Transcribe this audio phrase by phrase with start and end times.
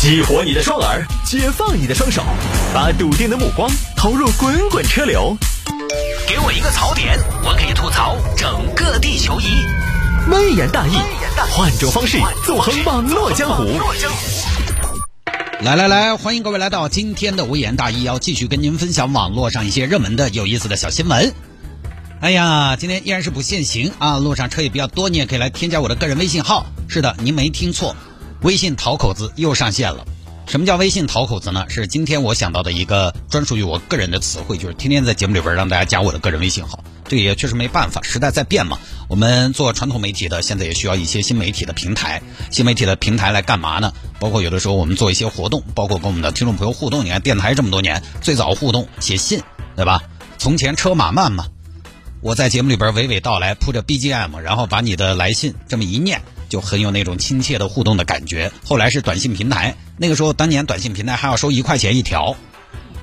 [0.00, 2.24] 激活你的双耳，解放你的双手，
[2.72, 5.36] 把笃定的目光投入滚滚车流。
[6.26, 9.66] 给我一个槽点，我可以吐槽整个地球仪。
[10.30, 10.92] 微言大义，
[11.50, 12.16] 换种方式
[12.46, 13.78] 纵横网络江湖。
[15.60, 21.34] 来来来，欢迎各位来到今天的微言大义，要继续跟您分享网络上一些热门的、有意思的小新闻。
[22.22, 26.64] 哎呀，今天依然是不限行啊，路上车也比较多，你也可以来添加我的个人微信号。
[26.88, 27.94] 是的，您没听错。
[28.42, 30.06] 微信淘口子又上线了。
[30.46, 31.66] 什么叫微信淘口子呢？
[31.68, 36.82] 是今天我想到的一个专属于我个人的词汇，就是天天在节目里边让大家加我的个人微信号。
[37.06, 38.78] 这个也确实没办法，时代在变嘛。
[39.08, 42.22] 我们做传统媒体的，现在也需要一些新媒体的平台。
[42.50, 43.92] 新媒体的平台来干嘛呢？
[44.18, 47.04] 包括有的时候我们做一些活动，包括跟我们的听众朋友互动。
[47.04, 49.42] 你看电台这么多年，最早互动写信，
[49.76, 50.02] 对吧？
[50.38, 51.46] 从前车马慢嘛，
[52.22, 56.22] 我在节目里边娓娓道来，铺着 BGM，然后把你的来信这么一念。
[56.50, 58.52] 就很有那种亲切的互动的感觉。
[58.62, 62.36] 后来是短信平台，那个时候当年短信平台还要收一块钱一条，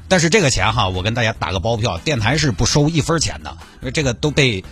[0.07, 4.63] 但是这个钱哈，我跟大家打个包票，电台是不收一分钱的，因为这个都被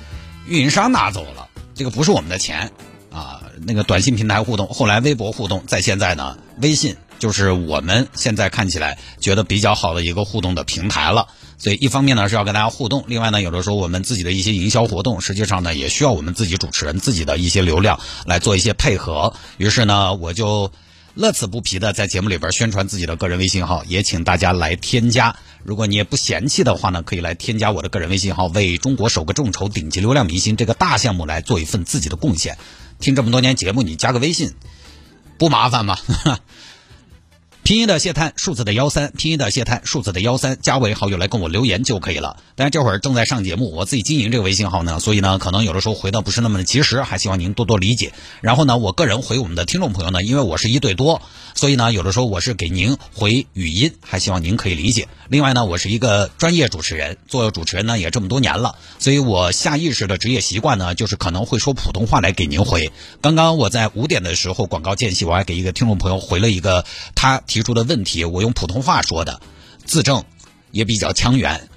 [0.48, 2.70] 运营商拿走了，这个不是我们的钱
[3.12, 3.42] 啊。
[3.66, 11.28] 那个短信平台互动，后来微博互动，在现在呢，微信就是我们现在看起来觉得比较好的一个互动的平台了。
[11.58, 19.34] 所以一方面呢是要跟大家互动，另外呢有的时候我们自己的一些营销活动，实际上呢也需要我们自己主持人自己的一些流量来做一些配合。
[19.58, 20.72] 于是呢我就
[21.14, 25.38] 乐此不疲的在节目里边宣传自己的个人微信号，也请大家来添加。
[25.64, 32.58] 如果你也不嫌弃的话呢，可以来添加我的个人微信号，为中国首个众筹顶级流量明星这个大项目来做一份自己的贡献。
[33.00, 34.54] 听这么多年节目，你加个微信
[35.38, 35.98] 不麻烦吗？
[37.66, 42.38] 拼音的谢探，数字的幺三，拼音的谢探，数字的幺三，加为好友来跟我留言就可以了。
[42.54, 48.14] 但是这会儿正在上节目，我自己经营这个微信号呢，所以呢，可能有的时候回的不是那么的及时，还希望您多多理解。
[48.42, 51.24] 然后呢，我个人回我们的听众朋友呢，因为我是一对多，
[51.56, 55.08] 所以呢，有的时候我是给您回语音，还希望您可以理解。
[55.30, 62.92] 另外呢，我是一个专业主持人，做主持人呢也这么多年了，所以我下意识的职业习惯呢，就是可能会说普通话来给您回。
[63.22, 66.86] 刚刚我在五点的时候广告间隙，我还给一个听众朋友回了一个
[67.16, 69.40] 他提出的问题，我用普通话说的，
[69.86, 70.26] 字正
[70.72, 71.70] 也比较腔圆。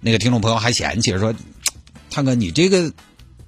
[0.00, 1.32] 那个听众朋友还嫌弃说
[2.10, 2.92] ：“探哥，你这个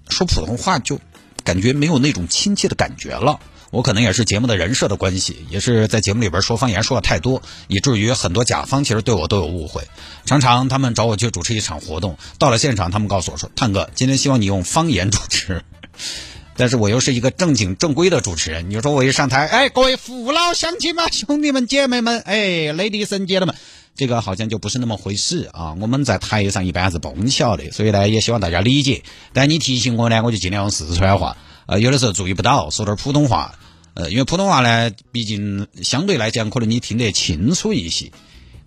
[0.09, 1.01] 说普通话就
[1.43, 3.41] 感觉没有那种亲切的感觉了。”
[3.73, 9.83] 我可能也是节目的人设的关系，也是在节目里边说方言说的太多，以至于很多甲方其实对我都有误会。
[10.25, 15.65] 常常他们找我去主持一场活动，到了现场，他们告诉我说：“探哥，今天希望你用方言主持。”
[16.57, 23.55] 但是我又是一个正经正规的主持人，你说我一上台，哎，各位父老乡亲们、兄弟们、姐妹们，哎，ladies and gentlemen，
[23.95, 25.77] 这个好像就不是那么回事啊。
[25.81, 29.03] 我们在台上一般是不晓的，所以呢，也希望大家理解。
[29.33, 31.37] 但你提醒我呢，我就尽量用四川话。
[31.67, 33.55] 呃，有的时候注意不到，说点普通话。
[33.95, 38.13] 呃，因为普通话呢，毕竟相对来讲，可能你听得清楚一些，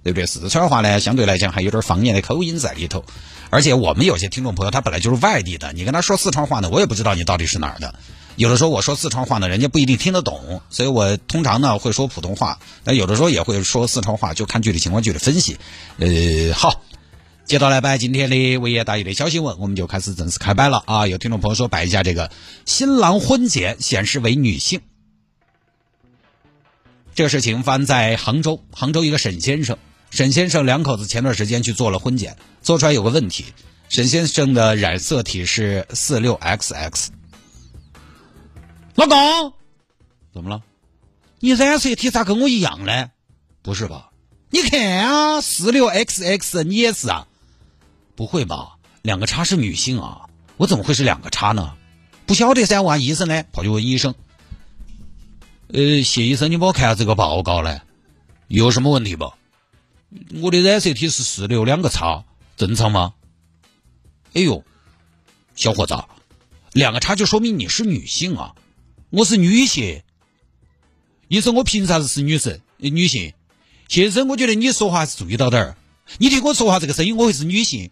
[0.03, 0.25] 对不对？
[0.25, 3.03] 四川话呢，相对来讲还有点方言的口音在里头。
[3.49, 7.95] 而且我们有些听众朋友，他本来就是外地的，你跟他说四川话呢，我也不知道你到底是哪儿的。
[8.35, 15.57] 有的时候我说四川话呢，人家不一定听得懂，所以我通常呢会说普通话，但有的时候也会说四川话，就看具体情况具体分析。
[15.97, 16.81] 呃，好。
[17.45, 21.07] 接到来摆今天的维也大义的小新闻，我们就开始正式开摆了啊！
[21.07, 22.29] 有听众朋友说摆一下这个
[22.67, 24.81] 新郎婚检显示为女性，
[27.15, 29.79] 这个事情发生在杭州，杭州一个沈先生，
[30.09, 33.45] 沈先生两口子前段时间去做了婚检，做出来有个问题，
[33.89, 37.07] 沈先生的染色体是四六 XX。
[38.95, 39.53] 老公，
[40.33, 40.61] 怎么了？
[41.39, 43.11] 你染色体咋跟我一样呢？
[43.61, 44.09] 不是吧？
[44.49, 47.27] 你看啊，四六 XX，你也是啊？
[48.15, 48.77] 不会吧？
[49.01, 50.27] 两个叉是女性啊？
[50.57, 51.75] 我怎么会是两个叉呢？
[52.25, 53.43] 不晓得噻，问医生呢？
[53.51, 54.15] 跑去问医生。
[55.71, 57.81] 呃，谢医生，你帮我看下这个报告嘞，
[58.47, 59.31] 有什么问题不？
[60.41, 62.25] 我的染色体是四六两个叉，
[62.57, 63.13] 正常吗？
[64.33, 64.63] 哎呦，
[65.55, 65.95] 小伙子，
[66.73, 68.55] 两个叉就说明你是女性啊！
[69.09, 70.01] 我是女性。
[71.27, 72.61] 医生，我凭啥子是女神？
[72.77, 73.33] 女性？
[73.87, 75.77] 先生，我觉得你说话还是注意到点儿。
[76.17, 77.91] 你听我说话这个声音，我会是女性。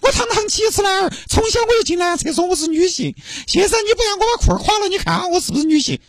[0.00, 3.14] 我堂堂七尺男儿，从小我就进男厕所，我是女性。
[3.46, 6.00] 先生，你不要我把裤儿垮了，你看我是不是女性？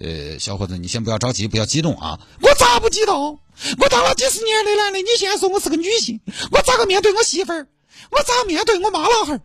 [0.00, 2.18] 呃，小伙子，你先不要着急，不要激动啊！
[2.40, 3.38] 我咋不激动？
[3.78, 6.18] 我当了几十年的男的，你现在说我是个女性，
[6.50, 7.68] 我咋个面对我媳妇儿？
[8.10, 9.40] 我咋面对我妈老汉儿？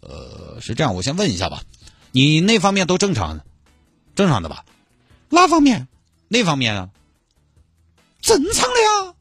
[0.00, 1.62] 呃，是这样，我先问一下吧，
[2.10, 3.40] 你那方面都正常，
[4.16, 4.64] 正常的吧？
[5.28, 5.86] 哪方面？
[6.26, 6.90] 那方面啊？
[8.20, 9.14] 正常的呀。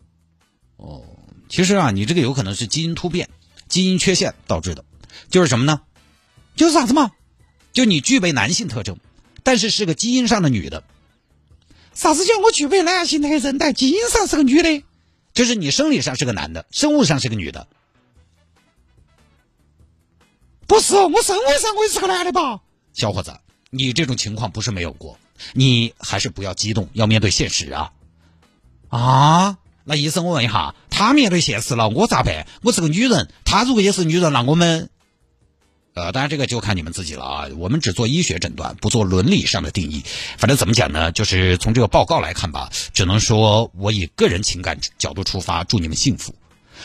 [0.77, 1.03] 哦。
[1.47, 3.29] 其实啊，你这个有可能是基因突变、
[3.69, 4.83] 基因缺陷导致的，
[5.29, 5.81] 就是什么呢？
[6.55, 7.11] 就是啥子嘛？
[7.71, 8.97] 就你具备男性特征，
[9.45, 10.83] 但是是个基因上的女的。
[11.93, 14.83] 啥子叫我具备男性的韧带，基因上是个女的？
[15.33, 17.67] 就是你生理上是个男的，生物上是个女的。
[20.65, 22.61] 不是，我生物上我也是个男的吧？
[22.93, 23.37] 小伙子，
[23.69, 25.19] 你这种情况不是没有过，
[25.53, 27.91] 你还是不要激动，要面对现实啊！
[28.89, 29.57] 啊？
[29.83, 32.47] 那医生，我问一下，他面对现实了，我咋办？
[32.63, 34.89] 我是个女人，他如果也是女人，那我们……
[35.95, 37.47] 呃，当然这个就看你们自己了啊。
[37.57, 40.03] 我们只做医学诊断，不做伦理上的定义。
[40.37, 41.13] 反正怎么讲呢？
[41.13, 46.35] 就是从这个报告来看吧，只能说我以个人情感角度出发，祝你们幸福。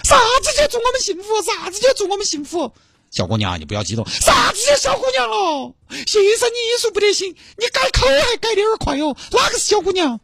[0.05, 1.25] 啥子叫祝我们幸福？
[1.43, 2.73] 啥子叫祝我们幸福？
[3.11, 4.07] 小姑娘，你不要激动。
[4.09, 5.75] 啥子叫小姑娘了？
[5.91, 9.17] 先生，你医术不得行，你改口还改的有点快哦。
[9.33, 10.21] 哪个是小姑娘？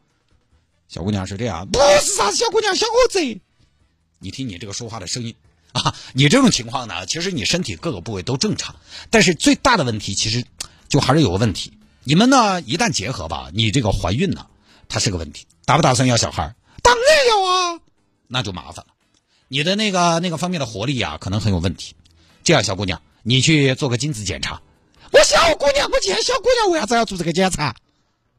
[0.87, 3.19] 小姑娘是这样，不是啥子小姑娘，小伙子。
[4.21, 5.35] 你听你这个说话的声音
[5.73, 8.77] 啊，你这种情况呢，其实你身体各个部位都正常，
[9.11, 10.45] 但是最大的问题其实
[10.89, 11.73] 就还是有个问题。
[12.05, 14.47] 你们呢一旦结合吧，你这个怀孕呢，
[14.89, 15.47] 它是个问题。
[15.65, 16.55] 打不打算要小孩？
[16.83, 17.81] 当然要啊。
[18.29, 18.95] 那就麻烦了，
[19.49, 21.95] 你的那个那个方面的活力啊，可能很有问题。
[22.43, 24.63] 这样，小姑娘，你去做个精子检查。
[25.13, 27.75] 我小姑娘，我见小姑娘，为啥子要做这个检查？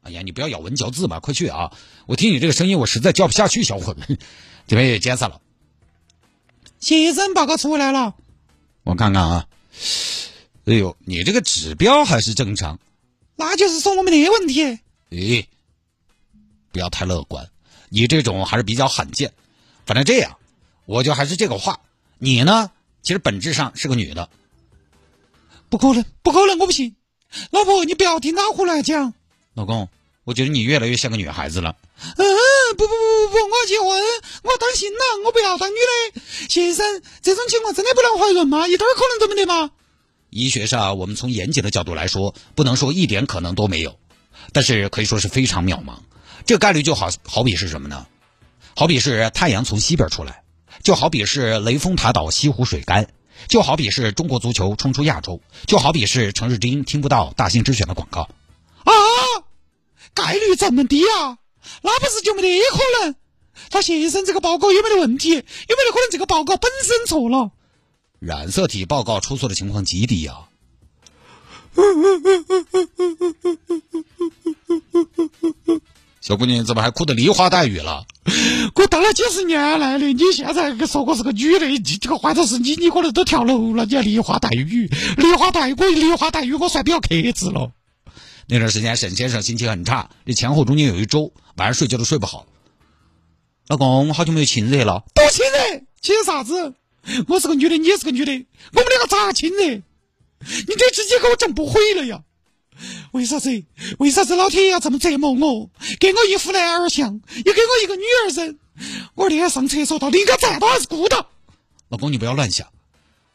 [0.01, 1.71] 哎呀，你不要咬文嚼字嘛，快去啊！
[2.05, 4.17] 我听你这个声音，我实在叫不下去，小伙子，
[4.67, 5.41] 这边也检查了。
[6.87, 8.15] 先生，报告出来了。
[8.83, 9.45] 我看看啊，
[10.63, 12.79] 哎呦，你这个指标还是正常，
[13.35, 14.79] 那就是说我们的问题。
[15.09, 15.49] 诶，
[16.71, 17.49] 不要太乐观，
[17.89, 19.33] 你这种还是比较罕见。
[19.85, 20.37] 反正这样，
[20.85, 21.81] 我就还是这个话，
[22.19, 22.71] 你呢？
[23.01, 24.29] 其实本质上是个女的，
[25.67, 26.95] 不可能，不可能，我不信。
[27.51, 29.13] 老婆，你不要听他胡乱讲。
[29.55, 29.89] 老公，
[30.23, 31.75] 我觉得你越来越像个女孩子了。
[31.99, 32.23] 嗯，不
[32.75, 33.87] 不不不不不，我要结婚，
[34.43, 36.21] 我要当新郎，我不要当女的。
[36.49, 38.67] 先生，这种情况真的不能怀孕吗？
[38.67, 39.71] 一点可能都没得吗？
[40.29, 43.97] 医学上，我们从严谨的角度来说，不能说一点可能都没有，
[44.51, 45.99] 但是可以说是非常渺茫。
[46.45, 48.07] 这概率就好好比是什么呢？
[48.75, 50.43] 好比是太阳从西边出来。
[50.83, 53.09] 就好比是雷峰塔倒西湖水干，
[53.49, 58.29] 就好比是中国足球冲出亚洲，就好比是城市之音听不到大兴之选的广告，
[58.83, 58.93] 啊，
[60.13, 61.39] 概率这么低啊？
[61.81, 63.15] 那不是就没得可能？
[63.69, 65.29] 他先生这个报告有没得问题？
[65.29, 67.51] 有没得可能这个报告本身错了？
[68.19, 70.49] 染色体报告出错的情况极低啊。
[76.19, 78.05] 小姑娘怎么还哭得梨花带雨了？
[78.75, 83.85] 我当了几十年来的，你现在说我是个女的，这个换作是你，你可能都跳楼了。
[83.85, 87.71] 你还梨花带雨，梨花带雨，我梨花带雨，我算比较克制了。
[88.49, 92.47] 那段时间，沈先生心情很差，这前后中间有一周，晚上睡觉都睡不好。
[93.67, 96.73] 老公，好久没有亲热了，多亲热，亲啥子？
[97.27, 98.31] 我是个女的，你也是个女的，
[98.71, 99.65] 我们两个咋亲热？
[99.65, 102.21] 你这直接给我整不毁了呀！
[103.11, 103.63] 为啥子？
[103.99, 105.69] 为啥子老天爷要这么折磨我？
[105.99, 108.57] 给我一副男儿相，又给我一个女儿身。
[109.15, 111.27] 我那天上厕所到底应该站到还是跪到？
[111.89, 112.69] 老公，你不要乱想。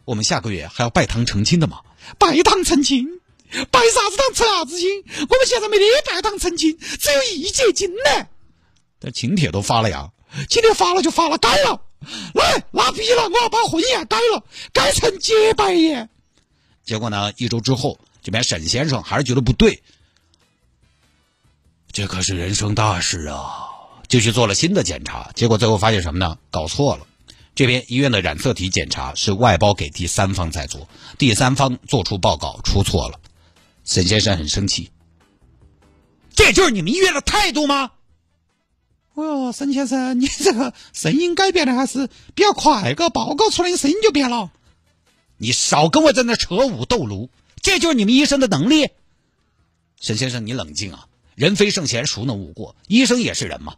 [0.06, 1.80] 我们下个月还要拜堂成亲的嘛？
[2.18, 3.06] 拜堂成亲？
[3.70, 4.88] 拜啥子堂成啥子亲？
[5.28, 8.26] 我们现在没得拜堂成亲，只有一结金呢。
[8.98, 10.10] 但请帖都发了呀，
[10.48, 11.82] 请帖发了就发了，改了。
[12.34, 16.08] 来，拉逼了，我要把婚宴改了，改成结拜宴。
[16.84, 17.32] 结果呢？
[17.36, 17.98] 一周之后。
[18.24, 19.82] 这边沈先生还是觉得不对，
[21.90, 23.66] 这可是人生大事啊！
[24.06, 26.38] 就去做了新的检查，结果最后发现什么呢？
[26.48, 27.04] 搞错了。
[27.56, 30.88] 这边医院的染色体检查是外包给第三方在做，
[31.18, 33.18] 第三方做出报告出错了。
[33.84, 34.90] 沈先生很生气，
[36.34, 37.92] 这就是你们医院的态度吗？
[39.14, 44.50] 哦，沈先生，你这个声音改变的还是比较快，个报告出来，你声音就变了。
[45.36, 47.28] 你少跟我在那扯五斗炉。
[47.60, 48.88] 这就是你们医生的能力，
[50.00, 51.06] 沈先生，你冷静啊！
[51.36, 52.74] 人非圣贤，孰能无过？
[52.88, 53.76] 医生也是人嘛，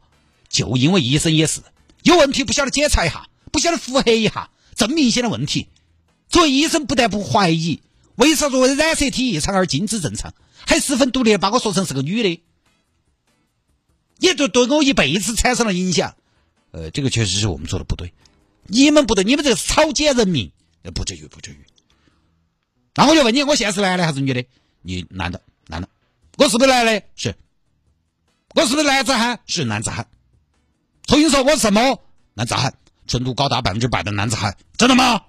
[0.48, 1.60] 就因为医生也是
[2.02, 5.68] 有问题，不晓得检查一下，不晓得腹黑一下，这么明显的问题，
[6.30, 7.82] 作为医生不得不怀疑，
[8.16, 10.32] 为啥作为染色体异常而精子正常，
[10.66, 12.42] 还十分独立把我说成是个女的，
[14.18, 16.14] 也就对我一辈子产生了影响。
[16.70, 18.12] 呃，这个确实是我们做的不对，
[18.66, 20.50] 你们不对，你们这是草菅人命，
[20.82, 21.58] 呃，不至于，不至于。
[22.96, 24.44] 那我就问你，我现在是男的还是女的？
[24.82, 25.88] 你男的，男的。
[26.36, 27.02] 我是不是男的？
[27.16, 27.34] 是。
[28.54, 29.40] 我是不是男子汉？
[29.46, 30.06] 是男子汉。
[31.06, 32.00] 重新说，我是什么？
[32.34, 32.74] 男子汉，
[33.06, 34.56] 纯度高达百分之百的男子汉。
[34.76, 35.22] 真的吗？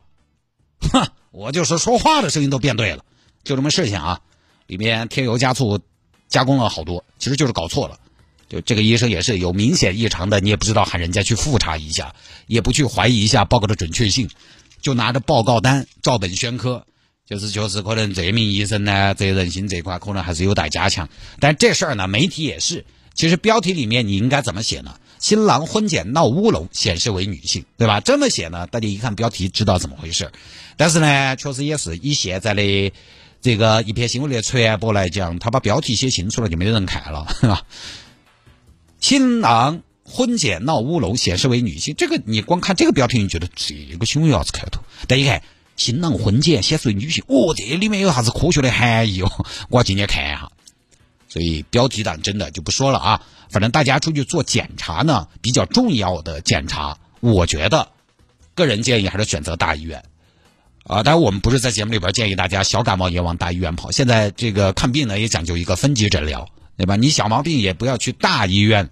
[0.80, 3.04] 哼，我就是说话的声音都变对了，
[3.44, 4.22] 就这么事情啊。
[4.68, 5.82] 里面添油加醋，
[6.30, 8.00] 加工了好多，其实就是搞错了。
[8.48, 12.16] 就这个医生也是有明显异常的，你也不知道喊人家去复查一下，
[12.48, 14.30] 也不去怀疑一下报告的准确性，
[14.82, 16.86] 就拿着报告单照本宣科。
[17.26, 21.10] 就是就是，可能这名医生呢，责任心这块可能还是有待加强。
[21.40, 24.96] 但这事儿呢，媒体也是其实标题里面你应该怎么写呢？
[25.26, 28.00] 新郎婚检闹乌龙，显示为女性，对吧？
[28.00, 30.32] 这么写呢，大家一看标题知道怎么回事。
[30.78, 32.94] 但是呢，确实也是以现在的
[33.42, 37.64] 这个一篇新闻的传播来讲，他把标题写清楚了，就没人看了，是吧？
[39.00, 44.84] 新郎婚检闹乌龙，显示为女性，这个你光看这个标题，你觉得这个新闻有啥子看头？
[45.08, 45.42] 但一看
[45.76, 49.48] 新郎婚检显示为女性，哦，这里面有啥子科学的含义哦？
[49.72, 50.52] 我要进去看一下。
[51.28, 57.90] 所以标题党真的就不说了啊，反正大家出去做检查呢，比较重要的检查，我觉得
[58.54, 60.04] 个人建议还是选择大医院
[60.84, 61.04] 啊。
[61.04, 63.92] 当然，我们不是在节目里边建议大家小感冒也往大医院跑。
[63.92, 66.96] 现在这个看病呢也讲究一个分级诊疗，对吧？
[66.96, 68.90] 你小毛病也不要去大医院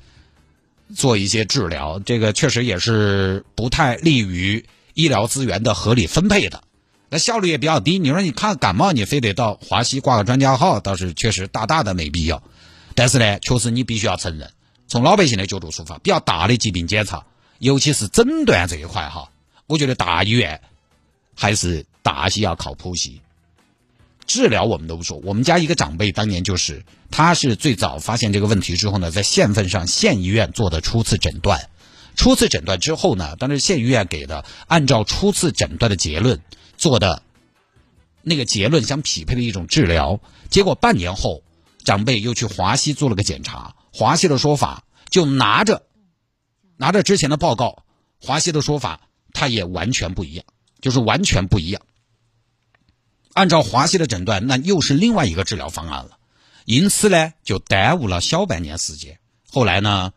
[0.95, 6.63] 做一些治疗，这个确实也是不太利于医疗资源的合理分配的。
[7.09, 7.99] 那效率也比较低。
[7.99, 12.41] 你说你看感冒，你非得到华西挂个专家号，倒是确实大大的没必要。
[12.95, 14.51] 但是呢，确实你必须要承认，
[14.87, 17.25] 从老百姓的角度出发，比较大的疾病检查，
[17.59, 19.31] 尤其是诊断这一块哈，
[19.67, 20.61] 我觉得大医院
[21.35, 23.11] 还是大些要靠谱些。
[24.25, 31.69] 治疗我们都不说，我们家一个长辈当年就是，他是最早发现这个问题之后呢，在县份上县医院做的初次诊断，
[32.15, 36.41] 初次诊断之后呢，当时县医院给的按照初次诊断的结论。
[36.75, 37.21] 做的
[38.23, 40.19] 那个结论相匹配的一种治疗，
[40.49, 41.41] 结果半年后，
[41.83, 45.85] 长辈又去华西做了个检查，华西的说法就拿着
[46.77, 47.83] 拿着之前的报告，
[48.21, 49.01] 华西的说法
[49.33, 50.45] 他也完全不一样，
[50.81, 51.81] 就是完全不一样。
[53.33, 56.17] 按照华西的诊断，那又是另外一个治疗方案了，
[56.65, 59.19] 因此呢，就耽误了小半年时间。
[59.51, 60.13] 后来呢，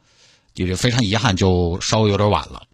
[0.55, 2.67] 就是非常遗憾，就稍微有点晚了。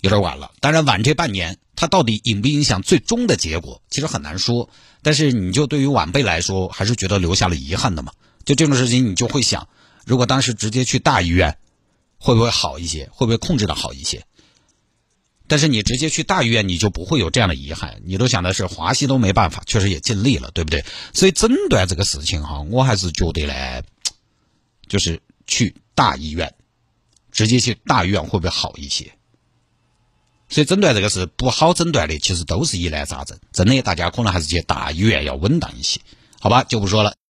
[0.00, 4.68] 有点晚了，当然晚这半年，它到底影不影响最终的结果，其实很难说。
[5.02, 8.12] 但是你就对于晚辈来说，还是觉得留下了遗憾的嘛。
[8.44, 9.68] 就这种事情，你就会想，
[10.04, 11.58] 如果当时直接去大医院，
[12.18, 13.08] 会不会好一些？
[13.12, 14.24] 会不会控制的好一些？
[15.48, 18.02] 但是你直接去大医院，你就不会有这样的遗憾。
[18.04, 20.84] 你都想的是华西都没办法，确实也尽力了，对不对？
[21.14, 23.82] 所以诊断这个事情哈，我还是觉得呢，
[24.88, 26.52] 就是去大医院，
[27.30, 29.12] 直接去大医院会不会好一些？
[30.48, 33.38] 所以诊断这个是不好诊断的，其实都是疑难杂症。
[33.52, 36.00] 真的，大家可能还是去大医院要稳当一些，
[36.40, 36.62] 好吧？
[36.64, 37.14] 就不说了。